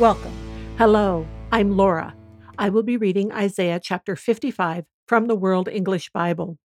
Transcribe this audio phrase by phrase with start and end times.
[0.00, 0.34] Welcome.
[0.76, 2.16] Hello, I'm Laura.
[2.58, 6.58] I will be reading Isaiah chapter 55 from the World English Bible.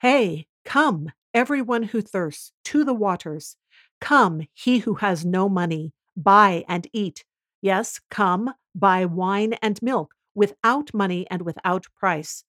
[0.00, 3.58] Hey, come, everyone who thirsts, to the waters.
[4.00, 7.26] Come, he who has no money, buy and eat.
[7.60, 12.42] Yes, come, buy wine and milk, without money and without price.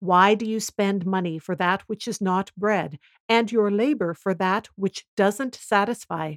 [0.00, 2.98] Why do you spend money for that which is not bread,
[3.30, 6.34] and your labor for that which doesn't satisfy?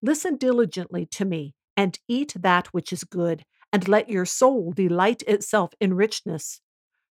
[0.00, 5.22] Listen diligently to me and eat that which is good, and let your soul delight
[5.26, 6.60] itself in richness.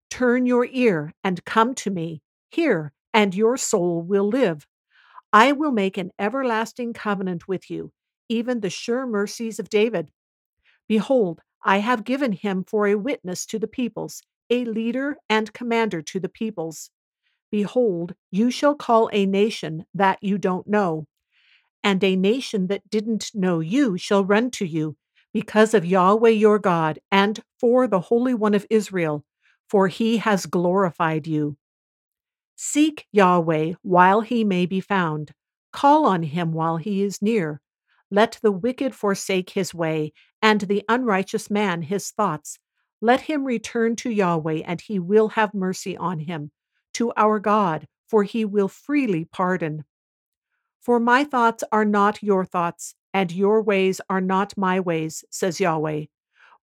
[0.09, 2.21] Turn your ear and come to me.
[2.49, 4.67] Hear, and your soul will live.
[5.31, 7.91] I will make an everlasting covenant with you,
[8.29, 10.11] even the sure mercies of David.
[10.87, 16.01] Behold, I have given him for a witness to the peoples, a leader and commander
[16.03, 16.91] to the peoples.
[17.51, 21.05] Behold, you shall call a nation that you don't know,
[21.83, 24.95] and a nation that didn't know you shall run to you,
[25.33, 29.25] because of Yahweh your God, and for the Holy One of Israel,
[29.67, 31.57] for he has glorified you.
[32.55, 35.31] Seek Yahweh while he may be found,
[35.71, 37.61] call on him while he is near.
[38.11, 42.59] Let the wicked forsake his way, and the unrighteous man his thoughts.
[43.01, 46.51] Let him return to Yahweh, and he will have mercy on him,
[46.93, 49.83] to our God, for he will freely pardon.
[50.83, 55.59] For my thoughts are not your thoughts, and your ways are not my ways, says
[55.59, 56.05] Yahweh.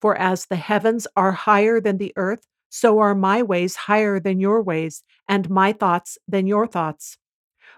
[0.00, 4.38] For as the heavens are higher than the earth, so are my ways higher than
[4.38, 7.18] your ways, and my thoughts than your thoughts.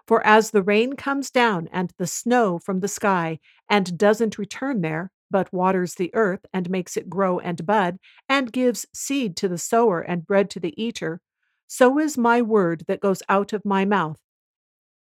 [0.07, 4.83] For as the rain comes down and the snow from the sky, and doesn't return
[4.83, 9.49] there, but waters the earth and makes it grow and bud, and gives seed to
[9.49, 11.21] the sower and bread to the eater,
[11.67, 14.19] so is my word that goes out of my mouth.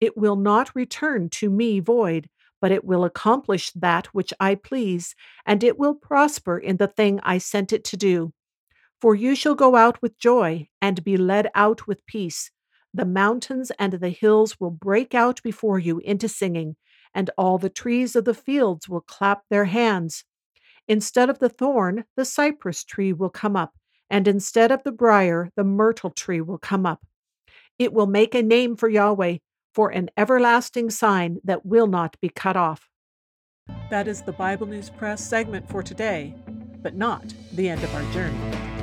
[0.03, 2.27] It will not return to me void,
[2.59, 5.15] but it will accomplish that which I please,
[5.45, 8.33] and it will prosper in the thing I sent it to do.
[8.99, 12.51] For you shall go out with joy, and be led out with peace.
[12.93, 16.75] The mountains and the hills will break out before you into singing,
[17.15, 20.25] and all the trees of the fields will clap their hands.
[20.85, 23.71] Instead of the thorn, the cypress tree will come up,
[24.09, 27.05] and instead of the brier, the myrtle tree will come up.
[27.79, 29.37] It will make a name for Yahweh
[29.73, 32.89] for an everlasting sign that will not be cut off.
[33.89, 36.35] That is the Bible News Press segment for today,
[36.81, 38.82] but not the end of our journey.